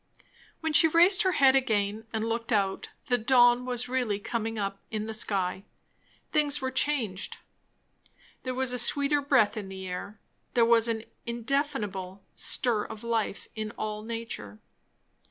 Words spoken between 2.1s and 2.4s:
and